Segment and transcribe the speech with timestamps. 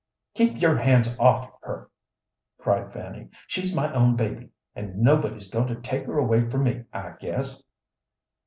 [0.33, 1.91] "Keep your hands off her!"
[2.57, 3.29] cried Fanny.
[3.45, 7.61] "She's my own baby, and nobody's goin' to take her away from me, I guess."